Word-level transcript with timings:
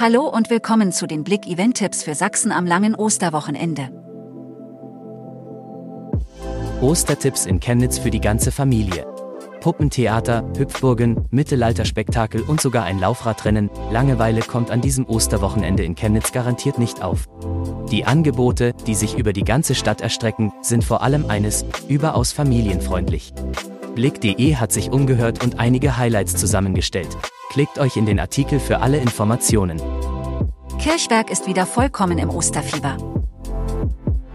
Hallo 0.00 0.28
und 0.28 0.48
willkommen 0.48 0.92
zu 0.92 1.08
den 1.08 1.24
Blick 1.24 1.48
Event 1.48 1.78
Tipps 1.78 2.04
für 2.04 2.14
Sachsen 2.14 2.52
am 2.52 2.66
langen 2.66 2.94
Osterwochenende. 2.94 3.90
Ostertipps 6.80 7.46
in 7.46 7.58
Chemnitz 7.58 7.98
für 7.98 8.10
die 8.10 8.20
ganze 8.20 8.52
Familie. 8.52 9.12
Puppentheater, 9.60 10.48
Hüpfburgen, 10.56 11.26
Mittelalterspektakel 11.32 12.42
und 12.42 12.60
sogar 12.60 12.84
ein 12.84 13.00
Laufradrennen. 13.00 13.70
Langeweile 13.90 14.42
kommt 14.42 14.70
an 14.70 14.80
diesem 14.80 15.04
Osterwochenende 15.04 15.82
in 15.82 15.96
Chemnitz 15.96 16.30
garantiert 16.30 16.78
nicht 16.78 17.02
auf. 17.02 17.28
Die 17.90 18.04
Angebote, 18.04 18.74
die 18.86 18.94
sich 18.94 19.18
über 19.18 19.32
die 19.32 19.42
ganze 19.42 19.74
Stadt 19.74 20.00
erstrecken, 20.00 20.52
sind 20.62 20.84
vor 20.84 21.02
allem 21.02 21.28
eines, 21.28 21.64
überaus 21.88 22.30
familienfreundlich. 22.30 23.32
Blick.de 23.96 24.54
hat 24.54 24.70
sich 24.70 24.92
umgehört 24.92 25.42
und 25.42 25.58
einige 25.58 25.96
Highlights 25.96 26.36
zusammengestellt. 26.36 27.18
Klickt 27.50 27.78
euch 27.78 27.96
in 27.96 28.04
den 28.04 28.20
Artikel 28.20 28.60
für 28.60 28.80
alle 28.80 28.98
Informationen. 28.98 29.80
Kirchberg 30.78 31.30
ist 31.30 31.46
wieder 31.46 31.64
vollkommen 31.64 32.18
im 32.18 32.28
Osterfieber. 32.30 32.96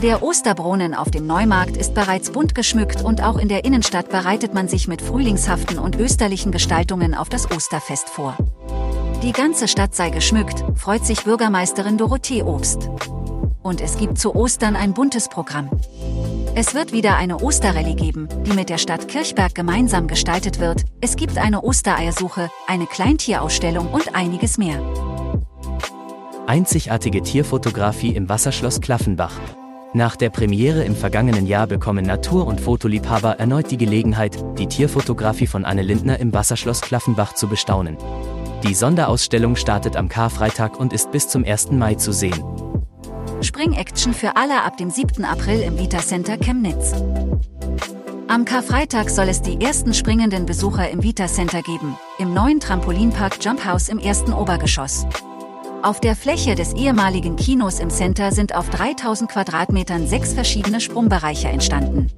Der 0.00 0.22
Osterbrunnen 0.22 0.94
auf 0.94 1.10
dem 1.10 1.26
Neumarkt 1.26 1.76
ist 1.76 1.92
bereits 1.92 2.30
bunt 2.30 2.54
geschmückt 2.54 3.02
und 3.02 3.22
auch 3.22 3.36
in 3.36 3.48
der 3.48 3.64
Innenstadt 3.64 4.08
bereitet 4.08 4.54
man 4.54 4.68
sich 4.68 4.88
mit 4.88 5.02
frühlingshaften 5.02 5.78
und 5.78 5.96
österlichen 5.96 6.52
Gestaltungen 6.52 7.14
auf 7.14 7.28
das 7.28 7.50
Osterfest 7.50 8.08
vor. 8.08 8.36
Die 9.22 9.32
ganze 9.32 9.68
Stadt 9.68 9.94
sei 9.94 10.08
geschmückt, 10.10 10.64
freut 10.76 11.04
sich 11.04 11.24
Bürgermeisterin 11.24 11.98
Dorothee 11.98 12.42
Obst. 12.42 12.88
Und 13.62 13.82
es 13.82 13.98
gibt 13.98 14.18
zu 14.18 14.34
Ostern 14.34 14.76
ein 14.76 14.94
buntes 14.94 15.28
Programm. 15.28 15.68
Es 16.56 16.74
wird 16.74 16.92
wieder 16.92 17.16
eine 17.16 17.40
Osterrallye 17.40 17.94
geben, 17.94 18.28
die 18.44 18.52
mit 18.52 18.70
der 18.70 18.78
Stadt 18.78 19.06
Kirchberg 19.06 19.54
gemeinsam 19.54 20.08
gestaltet 20.08 20.58
wird. 20.58 20.84
Es 21.00 21.14
gibt 21.14 21.38
eine 21.38 21.62
Ostereiersuche, 21.62 22.50
eine 22.66 22.86
Kleintierausstellung 22.86 23.88
und 23.92 24.16
einiges 24.16 24.58
mehr. 24.58 24.82
Einzigartige 26.48 27.22
Tierfotografie 27.22 28.16
im 28.16 28.28
Wasserschloss 28.28 28.80
Klaffenbach. 28.80 29.38
Nach 29.92 30.16
der 30.16 30.30
Premiere 30.30 30.82
im 30.82 30.96
vergangenen 30.96 31.46
Jahr 31.46 31.68
bekommen 31.68 32.04
Natur- 32.04 32.46
und 32.46 32.60
Fotoliebhaber 32.60 33.38
erneut 33.38 33.70
die 33.70 33.78
Gelegenheit, 33.78 34.36
die 34.58 34.66
Tierfotografie 34.66 35.46
von 35.46 35.64
Anne 35.64 35.82
Lindner 35.82 36.18
im 36.18 36.32
Wasserschloss 36.32 36.80
Klaffenbach 36.80 37.34
zu 37.34 37.46
bestaunen. 37.46 37.96
Die 38.64 38.74
Sonderausstellung 38.74 39.54
startet 39.54 39.96
am 39.96 40.08
Karfreitag 40.08 40.78
und 40.78 40.92
ist 40.92 41.12
bis 41.12 41.28
zum 41.28 41.44
1. 41.44 41.70
Mai 41.72 41.94
zu 41.94 42.12
sehen. 42.12 42.42
Spring-Action 43.42 44.12
für 44.12 44.36
alle 44.36 44.62
ab 44.62 44.76
dem 44.76 44.90
7. 44.90 45.24
April 45.24 45.60
im 45.62 45.78
Vita 45.78 45.98
Center 45.98 46.36
Chemnitz. 46.36 46.92
Am 48.28 48.44
Karfreitag 48.44 49.10
soll 49.10 49.28
es 49.28 49.42
die 49.42 49.60
ersten 49.60 49.94
springenden 49.94 50.46
Besucher 50.46 50.88
im 50.90 51.02
Vita 51.02 51.26
Center 51.26 51.62
geben, 51.62 51.96
im 52.18 52.32
neuen 52.32 52.60
Trampolinpark 52.60 53.44
Jump 53.44 53.64
House 53.64 53.88
im 53.88 53.98
ersten 53.98 54.32
Obergeschoss. 54.32 55.06
Auf 55.82 56.00
der 56.00 56.14
Fläche 56.14 56.54
des 56.54 56.74
ehemaligen 56.74 57.36
Kinos 57.36 57.80
im 57.80 57.90
Center 57.90 58.32
sind 58.32 58.54
auf 58.54 58.68
3000 58.70 59.30
Quadratmetern 59.30 60.06
sechs 60.06 60.34
verschiedene 60.34 60.80
Sprungbereiche 60.80 61.48
entstanden. 61.48 62.08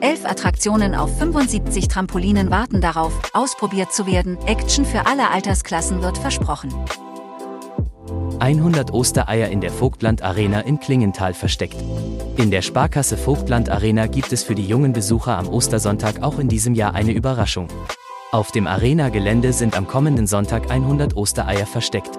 Elf 0.00 0.24
Attraktionen 0.24 0.94
auf 0.94 1.16
75 1.18 1.86
Trampolinen 1.88 2.50
warten 2.50 2.80
darauf, 2.80 3.12
ausprobiert 3.32 3.92
zu 3.92 4.06
werden. 4.06 4.38
Action 4.46 4.84
für 4.84 5.06
alle 5.06 5.30
Altersklassen 5.30 6.02
wird 6.02 6.18
versprochen. 6.18 6.74
100 8.40 8.92
Ostereier 8.92 9.48
in 9.48 9.60
der 9.60 9.70
Vogtland 9.70 10.22
Arena 10.22 10.60
in 10.60 10.80
Klingenthal 10.80 11.34
versteckt. 11.34 11.76
In 12.36 12.50
der 12.50 12.62
Sparkasse 12.62 13.18
Vogtland 13.18 13.68
Arena 13.68 14.06
gibt 14.06 14.32
es 14.32 14.42
für 14.42 14.54
die 14.54 14.66
jungen 14.66 14.94
Besucher 14.94 15.36
am 15.36 15.46
Ostersonntag 15.46 16.22
auch 16.22 16.38
in 16.38 16.48
diesem 16.48 16.74
Jahr 16.74 16.94
eine 16.94 17.12
Überraschung. 17.12 17.68
Auf 18.32 18.50
dem 18.50 18.66
Arena-Gelände 18.66 19.52
sind 19.52 19.76
am 19.76 19.86
kommenden 19.86 20.26
Sonntag 20.26 20.70
100 20.70 21.16
Ostereier 21.16 21.66
versteckt. 21.66 22.18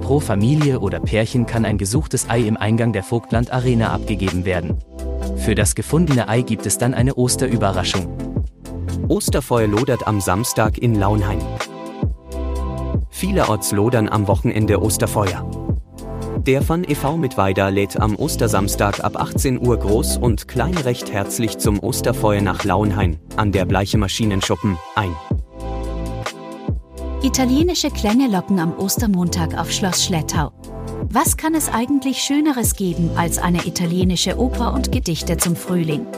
Pro 0.00 0.18
Familie 0.18 0.80
oder 0.80 0.98
Pärchen 0.98 1.46
kann 1.46 1.64
ein 1.64 1.78
gesuchtes 1.78 2.28
Ei 2.28 2.40
im 2.40 2.56
Eingang 2.56 2.92
der 2.92 3.04
Vogtland 3.04 3.52
Arena 3.52 3.92
abgegeben 3.92 4.44
werden. 4.44 4.78
Für 5.36 5.54
das 5.54 5.76
gefundene 5.76 6.28
Ei 6.28 6.42
gibt 6.42 6.66
es 6.66 6.76
dann 6.76 6.92
eine 6.92 7.14
Osterüberraschung. 7.14 8.08
Osterfeuer 9.08 9.68
lodert 9.68 10.08
am 10.08 10.20
Samstag 10.20 10.78
in 10.78 10.96
Launhain. 10.96 11.38
Vielerorts 13.22 13.70
lodern 13.70 14.08
am 14.08 14.26
Wochenende 14.26 14.82
Osterfeuer. 14.82 15.48
Der 16.44 16.68
Van 16.68 16.82
e.V. 16.82 17.16
mit 17.16 17.36
Weida 17.36 17.68
lädt 17.68 18.00
am 18.00 18.16
Ostersamstag 18.16 19.04
ab 19.04 19.14
18 19.14 19.64
Uhr 19.64 19.78
groß 19.78 20.16
und 20.16 20.48
klein 20.48 20.76
recht 20.76 21.12
herzlich 21.12 21.58
zum 21.58 21.78
Osterfeuer 21.78 22.40
nach 22.40 22.64
Launhain 22.64 23.20
an 23.36 23.52
der 23.52 23.64
Bleiche 23.64 23.96
Maschinenschuppen 23.96 24.76
ein. 24.96 25.14
Italienische 27.22 27.90
Klänge 27.90 28.26
locken 28.26 28.58
am 28.58 28.76
Ostermontag 28.76 29.56
auf 29.56 29.70
Schloss 29.70 30.04
Schlettau. 30.04 30.50
Was 31.08 31.36
kann 31.36 31.54
es 31.54 31.72
eigentlich 31.72 32.18
Schöneres 32.18 32.74
geben 32.74 33.12
als 33.14 33.38
eine 33.38 33.64
italienische 33.64 34.36
Oper 34.36 34.74
und 34.74 34.90
Gedichte 34.90 35.36
zum 35.36 35.54
Frühling? 35.54 36.08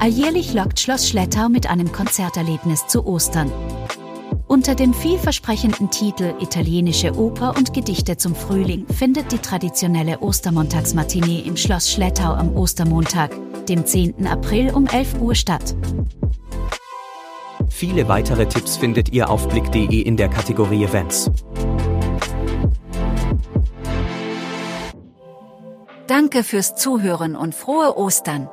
Alljährlich 0.00 0.52
lockt 0.52 0.80
Schloss 0.80 1.08
Schlettau 1.08 1.48
mit 1.48 1.70
einem 1.70 1.90
Konzerterlebnis 1.92 2.86
zu 2.88 3.06
Ostern. 3.06 3.50
Unter 4.50 4.74
dem 4.74 4.92
vielversprechenden 4.92 5.92
Titel 5.92 6.34
Italienische 6.40 7.16
Oper 7.16 7.54
und 7.56 7.72
Gedichte 7.72 8.16
zum 8.16 8.34
Frühling 8.34 8.84
findet 8.88 9.30
die 9.30 9.38
traditionelle 9.38 10.18
Ostermontagsmatinee 10.18 11.42
im 11.46 11.56
Schloss 11.56 11.88
Schlettau 11.88 12.32
am 12.32 12.56
Ostermontag, 12.56 13.30
dem 13.66 13.86
10. 13.86 14.26
April 14.26 14.74
um 14.74 14.88
11 14.88 15.20
Uhr 15.20 15.36
statt. 15.36 15.76
Viele 17.68 18.08
weitere 18.08 18.44
Tipps 18.44 18.76
findet 18.76 19.12
ihr 19.12 19.30
auf 19.30 19.48
blick.de 19.48 20.00
in 20.00 20.16
der 20.16 20.28
Kategorie 20.28 20.82
Events. 20.82 21.30
Danke 26.08 26.42
fürs 26.42 26.74
Zuhören 26.74 27.36
und 27.36 27.54
frohe 27.54 27.96
Ostern. 27.96 28.48